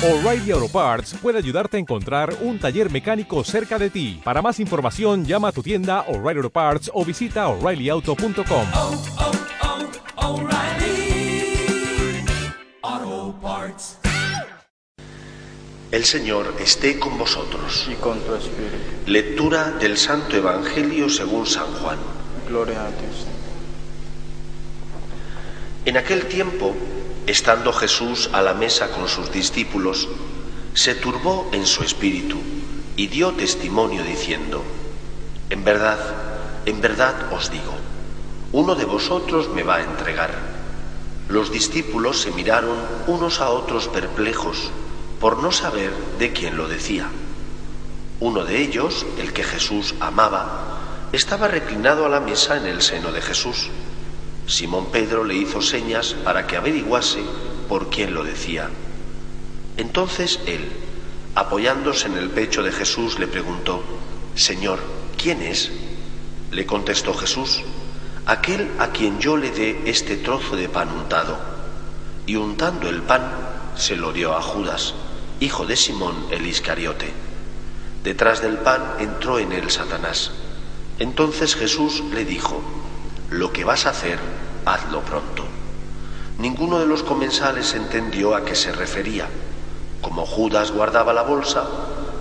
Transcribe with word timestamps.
O'Reilly 0.00 0.52
Auto 0.52 0.68
Parts 0.68 1.16
puede 1.20 1.38
ayudarte 1.38 1.76
a 1.76 1.80
encontrar 1.80 2.32
un 2.42 2.60
taller 2.60 2.88
mecánico 2.88 3.42
cerca 3.42 3.80
de 3.80 3.90
ti. 3.90 4.20
Para 4.22 4.40
más 4.40 4.60
información, 4.60 5.24
llama 5.24 5.48
a 5.48 5.52
tu 5.52 5.60
tienda 5.60 6.02
O'Reilly 6.02 6.38
Auto 6.38 6.50
Parts 6.50 6.88
o 6.94 7.04
visita 7.04 7.48
oreillyauto.com. 7.48 8.66
oh, 8.74 9.02
oh, 12.92 13.38
Parts. 13.42 13.98
El 15.90 16.04
Señor 16.04 16.54
esté 16.60 17.00
con 17.00 17.18
vosotros. 17.18 17.88
y 17.90 17.96
con 17.96 18.20
tu 18.20 18.36
espíritu. 18.36 18.76
Lectura 19.06 19.72
del 19.72 19.96
Santo 19.96 20.36
Evangelio 20.36 21.08
según 21.08 21.44
San 21.44 21.72
Juan. 21.74 21.98
Gloria 22.48 22.86
a 22.86 22.90
ti, 22.90 23.06
Señor. 23.06 23.38
En 25.86 25.96
aquel 25.96 26.26
tiempo, 26.26 26.76
estando 27.28 27.74
Jesús 27.74 28.30
a 28.32 28.40
la 28.40 28.54
mesa 28.54 28.90
con 28.90 29.06
sus 29.06 29.30
discípulos, 29.30 30.08
se 30.72 30.94
turbó 30.94 31.50
en 31.52 31.66
su 31.66 31.84
espíritu 31.84 32.38
y 32.96 33.08
dio 33.08 33.32
testimonio 33.32 34.02
diciendo, 34.02 34.64
En 35.50 35.62
verdad, 35.62 35.98
en 36.64 36.80
verdad 36.80 37.30
os 37.32 37.50
digo, 37.50 37.74
uno 38.52 38.74
de 38.74 38.86
vosotros 38.86 39.50
me 39.50 39.62
va 39.62 39.76
a 39.76 39.82
entregar. 39.82 40.30
Los 41.28 41.52
discípulos 41.52 42.22
se 42.22 42.30
miraron 42.30 42.78
unos 43.06 43.40
a 43.40 43.50
otros 43.50 43.88
perplejos 43.88 44.70
por 45.20 45.42
no 45.42 45.52
saber 45.52 45.92
de 46.18 46.32
quién 46.32 46.56
lo 46.56 46.66
decía. 46.66 47.08
Uno 48.20 48.46
de 48.46 48.62
ellos, 48.62 49.04
el 49.18 49.34
que 49.34 49.44
Jesús 49.44 49.94
amaba, 50.00 50.78
estaba 51.12 51.46
reclinado 51.46 52.06
a 52.06 52.08
la 52.08 52.20
mesa 52.20 52.56
en 52.56 52.64
el 52.64 52.80
seno 52.80 53.12
de 53.12 53.20
Jesús. 53.20 53.68
Simón 54.48 54.86
Pedro 54.90 55.24
le 55.24 55.34
hizo 55.34 55.60
señas 55.60 56.14
para 56.24 56.46
que 56.46 56.56
averiguase 56.56 57.20
por 57.68 57.90
quién 57.90 58.14
lo 58.14 58.24
decía. 58.24 58.70
Entonces 59.76 60.40
él, 60.46 60.72
apoyándose 61.34 62.06
en 62.06 62.16
el 62.16 62.30
pecho 62.30 62.62
de 62.62 62.72
Jesús, 62.72 63.18
le 63.18 63.26
preguntó, 63.26 63.82
Señor, 64.34 64.80
¿quién 65.18 65.42
es? 65.42 65.70
Le 66.50 66.64
contestó 66.64 67.12
Jesús, 67.12 67.60
aquel 68.24 68.70
a 68.78 68.88
quien 68.88 69.20
yo 69.20 69.36
le 69.36 69.50
dé 69.50 69.82
este 69.84 70.16
trozo 70.16 70.56
de 70.56 70.70
pan 70.70 70.90
untado. 70.92 71.38
Y 72.24 72.36
untando 72.36 72.88
el 72.88 73.02
pan, 73.02 73.30
se 73.76 73.96
lo 73.96 74.14
dio 74.14 74.34
a 74.34 74.40
Judas, 74.40 74.94
hijo 75.40 75.66
de 75.66 75.76
Simón 75.76 76.14
el 76.30 76.46
Iscariote. 76.46 77.12
Detrás 78.02 78.40
del 78.40 78.56
pan 78.56 78.94
entró 78.98 79.38
en 79.38 79.52
él 79.52 79.70
Satanás. 79.70 80.32
Entonces 80.98 81.54
Jesús 81.54 82.02
le 82.14 82.24
dijo, 82.24 82.62
lo 83.30 83.52
que 83.52 83.64
vas 83.64 83.84
a 83.84 83.90
hacer, 83.90 84.18
hazlo 84.64 85.00
pronto. 85.00 85.44
Ninguno 86.38 86.78
de 86.78 86.86
los 86.86 87.02
comensales 87.02 87.74
entendió 87.74 88.34
a 88.34 88.44
qué 88.44 88.54
se 88.54 88.72
refería. 88.72 89.26
Como 90.00 90.24
Judas 90.24 90.70
guardaba 90.70 91.12
la 91.12 91.22
bolsa, 91.22 91.64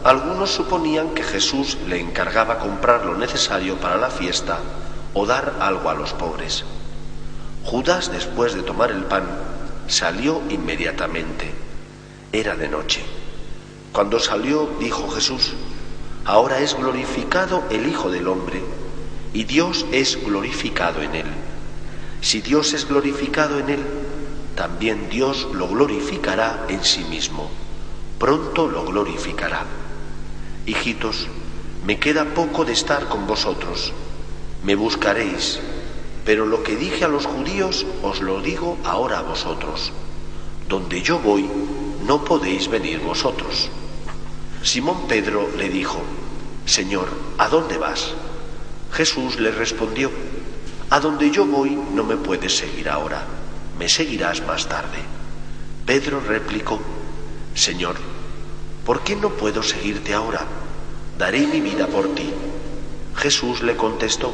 algunos 0.04 0.52
suponían 0.52 1.14
que 1.14 1.24
Jesús 1.24 1.78
le 1.88 2.00
encargaba 2.00 2.60
comprar 2.60 3.06
lo 3.06 3.16
necesario 3.16 3.76
para 3.78 3.98
la 3.98 4.10
fiesta 4.10 4.60
o 5.14 5.26
dar 5.26 5.56
algo 5.60 5.90
a 5.90 5.94
los 5.94 6.14
pobres. 6.14 6.64
Judas, 7.64 8.12
después 8.12 8.54
de 8.54 8.64
tomar 8.64 8.92
el 8.92 9.04
pan, 9.04 9.26
salió 9.88 10.42
inmediatamente. 10.50 11.54
Era 12.32 12.56
de 12.56 12.70
noche. 12.70 13.04
Cuando 13.92 14.20
salió, 14.20 14.70
dijo 14.80 15.10
Jesús, 15.10 15.54
ahora 16.26 16.60
es 16.60 16.76
glorificado 16.76 17.64
el 17.70 17.88
Hijo 17.88 18.10
del 18.10 18.28
Hombre 18.28 18.62
y 19.34 19.44
Dios 19.44 19.86
es 19.92 20.24
glorificado 20.24 21.02
en 21.02 21.16
él. 21.16 21.26
Si 22.22 22.42
Dios 22.42 22.74
es 22.74 22.88
glorificado 22.88 23.60
en 23.60 23.70
él, 23.70 23.84
también 24.56 25.10
Dios 25.10 25.48
lo 25.54 25.68
glorificará 25.68 26.66
en 26.68 26.84
sí 26.84 27.04
mismo. 27.04 27.50
Pronto 28.20 28.68
lo 28.68 28.86
glorificará. 28.86 29.66
Hijitos, 30.66 31.28
me 31.86 32.00
queda 32.00 32.34
poco 32.34 32.66
de 32.66 32.74
estar 32.74 33.08
con 33.08 33.28
vosotros. 33.28 33.94
Me 34.64 34.76
buscaréis, 34.76 35.60
pero 36.26 36.46
lo 36.46 36.64
que 36.64 36.76
dije 36.76 37.06
a 37.06 37.08
los 37.08 37.26
judíos 37.26 37.86
os 38.02 38.22
lo 38.22 38.42
digo 38.42 38.78
ahora 38.84 39.20
a 39.20 39.22
vosotros. 39.22 39.94
Donde 40.68 41.02
yo 41.02 41.20
voy, 41.20 41.48
no 42.06 42.26
podéis 42.26 42.68
venir 42.68 43.00
vosotros. 43.00 43.70
Simón 44.64 45.08
Pedro 45.08 45.48
le 45.56 45.70
dijo, 45.70 46.02
Señor, 46.66 47.08
¿a 47.38 47.48
dónde 47.48 47.78
vas? 47.78 48.14
Jesús 48.92 49.40
le 49.40 49.52
respondió, 49.52 50.12
A 50.90 51.00
donde 51.02 51.32
yo 51.32 51.46
voy 51.46 51.78
no 51.94 52.04
me 52.04 52.16
puedes 52.16 52.58
seguir 52.58 52.90
ahora, 52.90 53.26
me 53.78 53.90
seguirás 53.90 54.46
más 54.46 54.68
tarde. 54.68 55.00
Pedro 55.86 56.22
replicó, 56.22 56.80
Señor, 57.56 57.98
¿por 58.86 59.02
qué 59.04 59.16
no 59.16 59.32
puedo 59.32 59.64
seguirte 59.64 60.14
ahora? 60.14 60.46
Daré 61.18 61.46
mi 61.46 61.60
vida 61.60 61.88
por 61.88 62.16
ti. 62.16 62.32
Jesús 63.16 63.64
le 63.64 63.76
contestó, 63.76 64.34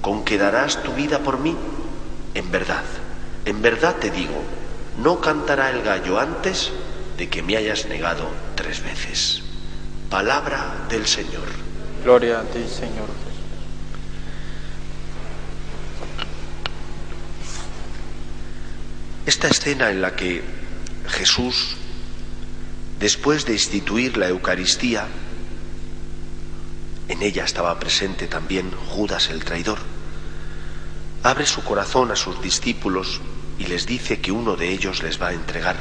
¿con 0.00 0.24
que 0.24 0.38
darás 0.38 0.82
tu 0.82 0.92
vida 0.92 1.18
por 1.20 1.38
mí? 1.38 1.56
En 2.34 2.50
verdad, 2.52 2.84
en 3.44 3.60
verdad 3.60 3.96
te 3.96 4.10
digo, 4.10 4.42
no 5.02 5.20
cantará 5.20 5.70
el 5.70 5.82
gallo 5.82 6.20
antes 6.20 6.70
de 7.16 7.28
que 7.28 7.42
me 7.42 7.56
hayas 7.56 7.86
negado 7.86 8.28
tres 8.54 8.82
veces. 8.82 9.42
Palabra 10.08 10.86
del 10.88 11.06
Señor. 11.06 11.48
Gloria 12.04 12.40
a 12.40 12.42
ti, 12.42 12.64
Señor 12.68 13.08
Jesús. 13.08 13.34
Esta 19.26 19.48
escena 19.48 19.90
en 19.90 20.02
la 20.02 20.14
que 20.14 20.42
Jesús, 21.08 21.76
después 22.98 23.46
de 23.46 23.54
instituir 23.54 24.16
la 24.18 24.28
Eucaristía, 24.28 25.06
en 27.08 27.22
ella 27.22 27.44
estaba 27.44 27.78
presente 27.78 28.26
también 28.26 28.70
Judas 28.70 29.30
el 29.30 29.44
traidor, 29.44 29.78
abre 31.22 31.46
su 31.46 31.62
corazón 31.64 32.10
a 32.10 32.16
sus 32.16 32.42
discípulos 32.42 33.20
y 33.58 33.66
les 33.66 33.86
dice 33.86 34.20
que 34.20 34.30
uno 34.30 34.56
de 34.56 34.70
ellos 34.70 35.02
les 35.02 35.20
va 35.20 35.28
a 35.28 35.32
entregar. 35.34 35.76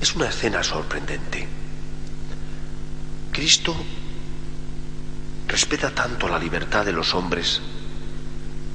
Es 0.00 0.14
una 0.14 0.28
escena 0.28 0.62
sorprendente. 0.62 1.46
Cristo 3.32 3.74
respeta 5.46 5.90
tanto 5.90 6.26
la 6.28 6.38
libertad 6.38 6.86
de 6.86 6.92
los 6.92 7.14
hombres 7.14 7.60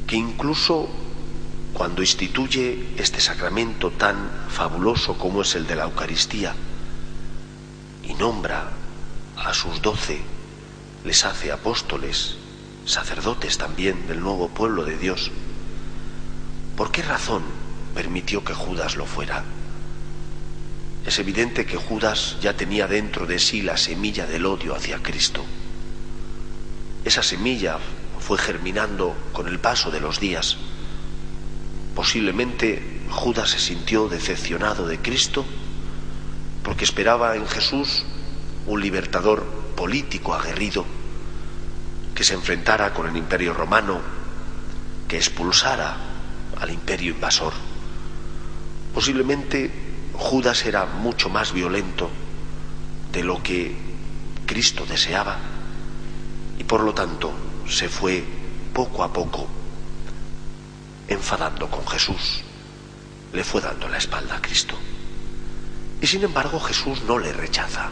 que 0.05 0.15
incluso 0.15 1.06
cuando 1.77 2.01
instituye 2.01 2.95
este 2.97 3.21
sacramento 3.21 3.91
tan 3.91 4.31
fabuloso 4.49 5.15
como 5.19 5.43
es 5.43 5.53
el 5.53 5.67
de 5.67 5.75
la 5.75 5.83
Eucaristía 5.83 6.55
y 8.03 8.15
nombra 8.15 8.71
a 9.35 9.53
sus 9.53 9.79
doce, 9.83 10.19
les 11.05 11.23
hace 11.23 11.51
apóstoles, 11.51 12.35
sacerdotes 12.83 13.59
también 13.59 14.07
del 14.07 14.21
nuevo 14.21 14.47
pueblo 14.47 14.85
de 14.85 14.97
Dios, 14.97 15.29
¿por 16.75 16.91
qué 16.91 17.03
razón 17.03 17.43
permitió 17.93 18.43
que 18.43 18.55
Judas 18.55 18.95
lo 18.95 19.05
fuera? 19.05 19.43
Es 21.05 21.19
evidente 21.19 21.67
que 21.67 21.77
Judas 21.77 22.37
ya 22.41 22.57
tenía 22.57 22.87
dentro 22.87 23.27
de 23.27 23.37
sí 23.37 23.61
la 23.61 23.77
semilla 23.77 24.25
del 24.25 24.47
odio 24.47 24.75
hacia 24.75 25.03
Cristo. 25.03 25.45
Esa 27.05 27.21
semilla 27.21 27.77
fue 28.19 28.39
germinando 28.39 29.15
con 29.31 29.47
el 29.47 29.59
paso 29.59 29.91
de 29.91 29.99
los 29.99 30.19
días. 30.19 30.57
Posiblemente 31.97 32.79
Judas 33.09 33.49
se 33.49 33.59
sintió 33.59 34.07
decepcionado 34.07 34.85
de 34.85 34.99
Cristo 34.99 35.43
porque 36.61 36.85
esperaba 36.85 37.35
en 37.35 37.47
Jesús 37.47 38.05
un 38.67 38.81
libertador 38.81 39.43
político 39.75 40.35
aguerrido 40.35 40.85
que 42.13 42.23
se 42.23 42.35
enfrentara 42.35 42.93
con 42.93 43.09
el 43.09 43.17
imperio 43.17 43.51
romano, 43.51 43.99
que 45.07 45.17
expulsara 45.17 45.97
al 46.61 46.69
imperio 46.69 47.13
invasor. 47.13 47.53
Posiblemente 48.93 49.71
Judas 50.13 50.67
era 50.67 50.85
mucho 50.85 51.29
más 51.29 51.51
violento 51.51 52.11
de 53.11 53.23
lo 53.23 53.41
que 53.41 53.75
Cristo 54.45 54.85
deseaba 54.87 55.39
y 56.59 56.63
por 56.63 56.81
lo 56.81 56.93
tanto 56.93 57.33
se 57.67 57.89
fue 57.89 58.23
poco 58.71 59.03
a 59.03 59.11
poco 59.11 59.56
enfadando 61.07 61.69
con 61.69 61.85
Jesús. 61.87 62.43
Le 63.33 63.43
fue 63.43 63.61
dando 63.61 63.87
la 63.87 63.97
espalda 63.97 64.37
a 64.37 64.41
Cristo. 64.41 64.75
Y 66.01 66.07
sin 66.07 66.23
embargo 66.23 66.59
Jesús 66.59 67.01
no 67.03 67.19
le 67.19 67.33
rechaza. 67.33 67.89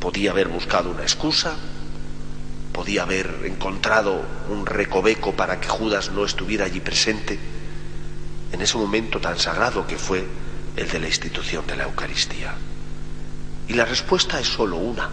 Podía 0.00 0.30
haber 0.30 0.48
buscado 0.48 0.90
una 0.90 1.02
excusa, 1.02 1.56
podía 2.72 3.02
haber 3.02 3.42
encontrado 3.44 4.22
un 4.48 4.64
recoveco 4.64 5.34
para 5.34 5.60
que 5.60 5.68
Judas 5.68 6.12
no 6.12 6.24
estuviera 6.24 6.66
allí 6.66 6.80
presente 6.80 7.38
en 8.52 8.62
ese 8.62 8.78
momento 8.78 9.20
tan 9.20 9.38
sagrado 9.38 9.86
que 9.86 9.98
fue 9.98 10.26
el 10.76 10.88
de 10.88 11.00
la 11.00 11.08
institución 11.08 11.66
de 11.66 11.76
la 11.76 11.84
Eucaristía. 11.84 12.54
Y 13.66 13.74
la 13.74 13.84
respuesta 13.84 14.38
es 14.40 14.46
sólo 14.46 14.76
una, 14.76 15.10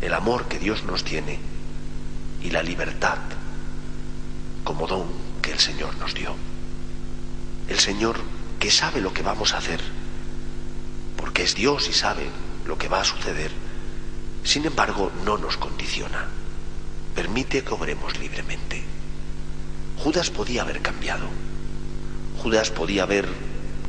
el 0.00 0.14
amor 0.14 0.46
que 0.46 0.58
Dios 0.58 0.84
nos 0.84 1.02
tiene 1.02 1.38
y 2.40 2.50
la 2.50 2.62
libertad 2.62 3.18
como 4.62 4.86
don 4.86 5.27
el 5.58 5.64
Señor 5.64 5.96
nos 5.98 6.14
dio. 6.14 6.34
El 7.68 7.78
Señor 7.78 8.18
que 8.58 8.70
sabe 8.70 9.02
lo 9.02 9.12
que 9.12 9.22
vamos 9.22 9.52
a 9.52 9.58
hacer 9.58 9.80
es 11.38 11.54
Dios 11.54 11.88
y 11.88 11.92
sabe 11.92 12.28
lo 12.66 12.76
que 12.78 12.88
va 12.88 13.00
a 13.00 13.04
suceder, 13.04 13.50
sin 14.42 14.66
embargo 14.66 15.12
no 15.24 15.38
nos 15.38 15.56
condiciona. 15.56 16.26
Permite 17.14 17.62
que 17.62 17.74
obremos 17.74 18.18
libremente. 18.18 18.82
Judas 19.98 20.30
podía 20.30 20.62
haber 20.62 20.80
cambiado. 20.82 21.26
Judas 22.42 22.70
podía 22.70 23.04
haber 23.04 23.28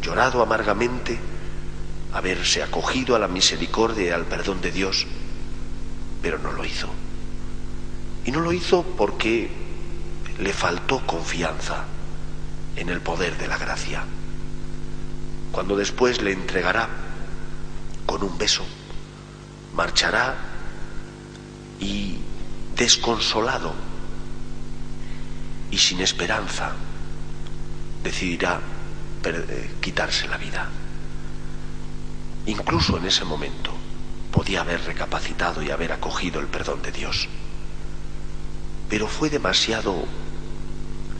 llorado 0.01 0.41
amargamente, 0.41 1.19
haberse 2.13 2.63
acogido 2.63 3.15
a 3.15 3.19
la 3.19 3.27
misericordia 3.27 4.07
y 4.07 4.09
al 4.09 4.25
perdón 4.25 4.61
de 4.61 4.71
Dios, 4.71 5.05
pero 6.21 6.39
no 6.39 6.51
lo 6.51 6.65
hizo. 6.65 6.89
Y 8.25 8.31
no 8.31 8.41
lo 8.41 8.53
hizo 8.53 8.83
porque 8.97 9.49
le 10.39 10.53
faltó 10.53 11.05
confianza 11.05 11.85
en 12.75 12.89
el 12.89 13.01
poder 13.01 13.37
de 13.37 13.47
la 13.47 13.57
gracia. 13.57 14.03
Cuando 15.51 15.75
después 15.75 16.21
le 16.21 16.31
entregará 16.31 16.87
con 18.05 18.23
un 18.23 18.37
beso, 18.37 18.65
marchará 19.75 20.35
y 21.79 22.17
desconsolado 22.75 23.73
y 25.71 25.77
sin 25.77 26.01
esperanza 26.01 26.71
decidirá 28.03 28.61
eh, 29.25 29.71
quitarse 29.81 30.27
la 30.27 30.37
vida. 30.37 30.69
Incluso 32.45 32.97
en 32.97 33.05
ese 33.05 33.25
momento 33.25 33.73
podía 34.31 34.61
haber 34.61 34.81
recapacitado 34.85 35.61
y 35.61 35.69
haber 35.69 35.91
acogido 35.91 36.39
el 36.39 36.47
perdón 36.47 36.81
de 36.81 36.91
Dios. 36.91 37.27
Pero 38.89 39.07
fue 39.07 39.29
demasiado 39.29 40.05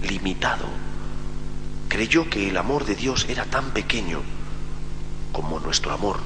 limitado. 0.02 0.66
Creyó 1.88 2.30
que 2.30 2.50
el 2.50 2.58
amor 2.58 2.86
de 2.86 2.96
Dios 2.96 3.26
era 3.30 3.46
tan 3.46 3.72
pequeño 3.72 4.22
como 5.32 5.60
nuestro 5.60 5.92
amor, 5.92 6.20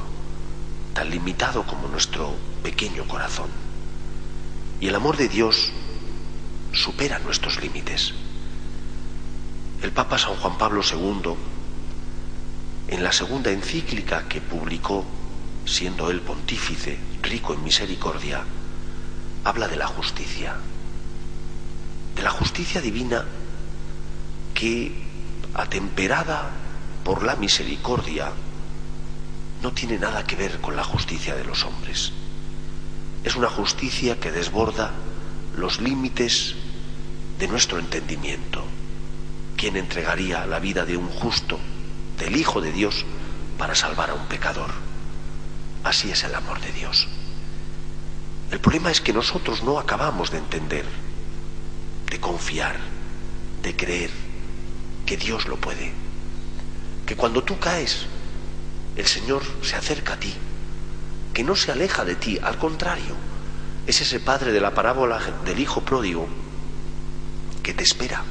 tan 0.93 1.09
limitado 1.09 1.63
como 1.63 1.87
nuestro 1.87 2.35
pequeño 2.61 3.07
corazón. 3.07 3.49
Y 4.79 4.87
el 4.87 4.95
amor 4.95 5.17
de 5.17 5.29
Dios 5.29 5.71
supera 6.73 7.19
nuestros 7.19 7.61
límites. 7.61 8.13
El 9.81 9.91
Papa 9.91 10.17
San 10.17 10.35
Juan 10.35 10.57
Pablo 10.57 10.81
II, 10.81 11.33
en 12.89 13.03
la 13.03 13.11
segunda 13.11 13.51
encíclica 13.51 14.27
que 14.27 14.41
publicó, 14.41 15.05
siendo 15.65 16.09
él 16.11 16.21
pontífice, 16.21 16.97
rico 17.21 17.53
en 17.53 17.63
misericordia, 17.63 18.43
habla 19.43 19.67
de 19.67 19.77
la 19.77 19.87
justicia, 19.87 20.55
de 22.15 22.21
la 22.21 22.31
justicia 22.31 22.81
divina 22.81 23.25
que, 24.53 24.91
atemperada 25.53 26.51
por 27.03 27.23
la 27.23 27.35
misericordia, 27.35 28.31
no 29.61 29.71
tiene 29.71 29.97
nada 29.97 30.25
que 30.25 30.35
ver 30.35 30.59
con 30.59 30.75
la 30.75 30.83
justicia 30.83 31.35
de 31.35 31.43
los 31.43 31.63
hombres. 31.65 32.11
Es 33.23 33.35
una 33.35 33.49
justicia 33.49 34.19
que 34.19 34.31
desborda 34.31 34.91
los 35.55 35.79
límites 35.79 36.55
de 37.39 37.47
nuestro 37.47 37.79
entendimiento. 37.79 38.63
¿Quién 39.55 39.77
entregaría 39.77 40.45
la 40.45 40.59
vida 40.59 40.85
de 40.85 40.97
un 40.97 41.07
justo, 41.07 41.59
del 42.19 42.35
Hijo 42.35 42.61
de 42.61 42.71
Dios, 42.71 43.05
para 43.57 43.75
salvar 43.75 44.09
a 44.09 44.15
un 44.15 44.25
pecador? 44.27 44.71
Así 45.83 46.11
es 46.11 46.23
el 46.23 46.35
amor 46.35 46.59
de 46.59 46.71
Dios. 46.71 47.07
El 48.51 48.59
problema 48.59 48.91
es 48.91 49.01
que 49.01 49.13
nosotros 49.13 49.63
no 49.63 49.79
acabamos 49.79 50.31
de 50.31 50.37
entender, 50.37 50.85
de 52.09 52.19
confiar, 52.19 52.77
de 53.61 53.75
creer 53.75 54.22
que 55.05 55.17
Dios 55.17 55.47
lo 55.47 55.57
puede. 55.57 55.91
Que 57.05 57.15
cuando 57.15 57.43
tú 57.43 57.59
caes, 57.59 58.05
el 58.95 59.07
Señor 59.07 59.43
se 59.61 59.75
acerca 59.75 60.13
a 60.13 60.19
ti, 60.19 60.33
que 61.33 61.43
no 61.43 61.55
se 61.55 61.71
aleja 61.71 62.05
de 62.05 62.15
ti, 62.15 62.39
al 62.41 62.57
contrario, 62.57 63.15
es 63.87 64.01
ese 64.01 64.19
padre 64.19 64.51
de 64.51 64.61
la 64.61 64.73
parábola 64.73 65.19
del 65.45 65.59
hijo 65.59 65.81
pródigo 65.81 66.27
que 67.63 67.73
te 67.73 67.83
espera 67.83 68.23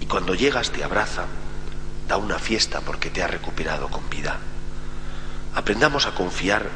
y 0.00 0.06
cuando 0.06 0.34
llegas 0.34 0.70
te 0.70 0.84
abraza, 0.84 1.26
da 2.08 2.16
una 2.16 2.38
fiesta 2.38 2.80
porque 2.80 3.10
te 3.10 3.22
ha 3.22 3.28
recuperado 3.28 3.88
con 3.88 4.08
vida. 4.10 4.38
Aprendamos 5.54 6.06
a 6.06 6.14
confiar 6.14 6.68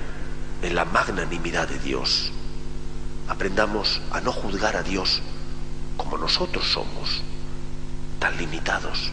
en 0.63 0.75
la 0.75 0.85
magnanimidad 0.85 1.69
de 1.69 1.79
Dios. 1.79 2.33
Aprendamos 3.29 4.01
a 4.13 4.21
no 4.21 4.33
juzgar 4.33 4.77
a 4.77 4.83
Dios 4.83 5.23
como 5.97 6.19
nosotros 6.19 6.71
somos, 6.71 7.23
tan 8.27 8.39
limitados, 8.39 9.13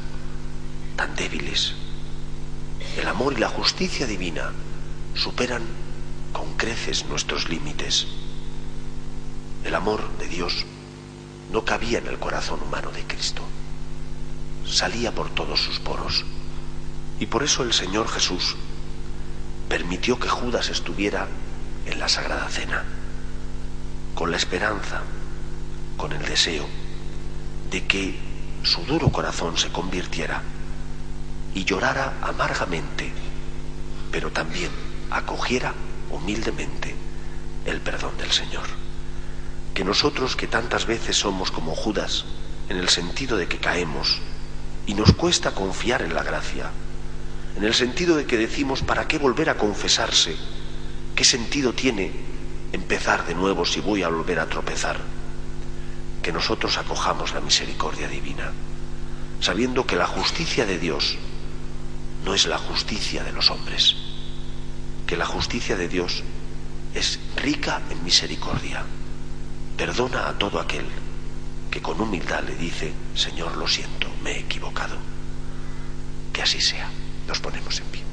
tan 0.95 1.15
débiles. 1.15 1.75
El 2.98 3.07
amor 3.07 3.33
y 3.33 3.36
la 3.36 3.48
justicia 3.48 4.07
divina 4.07 4.54
superan 5.13 5.62
con 6.31 6.56
creces 6.56 7.06
nuestros 7.06 7.48
límites. 7.48 8.07
El 9.65 9.75
amor 9.75 10.18
de 10.18 10.27
Dios 10.27 10.65
no 11.51 11.63
cabía 11.63 12.00
en 12.00 12.07
el 12.07 12.18
corazón 12.18 12.60
humano 12.63 12.89
de 12.89 13.04
Cristo. 13.04 13.44
Salía 14.65 15.13
por 15.13 15.30
todos 15.30 15.62
sus 15.62 15.77
poros. 15.77 16.25
Y 17.19 17.27
por 17.27 17.44
eso 17.44 17.62
el 17.62 17.74
Señor 17.74 18.07
Jesús 18.07 18.56
permitió 19.69 20.18
que 20.18 20.27
Judas 20.27 20.69
estuviera 20.69 21.27
en 21.86 22.00
la 22.00 22.09
Sagrada 22.09 22.50
Cena, 22.50 22.83
con 24.16 24.31
la 24.31 24.38
esperanza, 24.38 25.04
con 25.98 26.13
el 26.13 26.25
deseo 26.25 26.66
de 27.69 27.86
que 27.86 28.32
su 28.63 28.81
duro 28.86 29.10
corazón 29.10 29.57
se 29.57 29.69
convirtiera 29.69 30.42
y 31.54 31.65
llorara 31.65 32.13
amargamente, 32.21 33.12
pero 34.12 34.31
también 34.31 34.71
acogiera 35.12 35.74
humildemente 36.10 36.95
el 37.65 37.81
perdón 37.81 38.18
del 38.18 38.31
Señor. 38.31 38.65
Que 39.74 39.83
nosotros 39.83 40.36
que 40.36 40.48
tantas 40.48 40.86
veces 40.86 41.18
somos 41.18 41.51
como 41.51 41.75
Judas, 41.75 42.25
en 42.69 42.77
el 42.77 42.89
sentido 42.89 43.38
de 43.38 43.48
que 43.48 43.57
caemos 43.57 44.19
y 44.86 44.94
nos 44.94 45.13
cuesta 45.13 45.51
confiar 45.51 46.01
en 46.01 46.13
la 46.13 46.24
gracia, 46.24 46.71
en 47.57 47.63
el 47.63 47.74
sentido 47.74 48.16
de 48.16 48.25
que 48.25 48.38
decimos, 48.38 48.81
¿para 48.81 49.07
qué 49.07 49.18
volver 49.18 49.50
a 49.50 49.57
confesarse? 49.57 50.36
¿Qué 51.16 51.24
sentido 51.24 51.74
tiene 51.74 52.12
empezar 52.71 53.27
de 53.27 53.36
nuevo 53.36 53.66
si 53.66 53.81
voy 53.81 54.04
a 54.04 54.07
volver 54.07 54.39
a 54.39 54.48
tropezar? 54.48 54.98
Que 56.24 56.31
nosotros 56.31 56.78
acojamos 56.80 57.34
la 57.34 57.42
misericordia 57.42 58.08
divina, 58.08 58.52
sabiendo 59.40 59.86
que 59.86 59.96
la 59.96 60.08
justicia 60.08 60.66
de 60.66 60.80
Dios 60.80 61.18
no 62.25 62.34
es 62.34 62.48
la 62.48 62.58
justicia 62.58 63.24
de 63.24 63.34
los 63.34 63.52
hombres, 63.52 63.96
que 65.06 65.18
la 65.18 65.25
justicia 65.25 65.75
de 65.75 65.88
Dios 65.88 66.24
es 66.95 67.19
rica 67.36 67.81
en 67.92 68.04
misericordia, 68.04 68.83
perdona 69.78 70.30
a 70.30 70.38
todo 70.40 70.59
aquel 70.59 70.86
que 71.69 71.81
con 71.81 72.00
humildad 72.00 72.44
le 72.44 72.56
dice, 72.56 72.94
Señor, 73.16 73.57
lo 73.57 73.68
siento, 73.68 74.07
me 74.24 74.33
he 74.33 74.40
equivocado. 74.40 74.95
Que 76.31 76.44
así 76.44 76.62
sea. 76.62 76.88
Nos 77.28 77.40
ponemos 77.40 77.80
en 77.80 77.86
pie. 77.88 78.13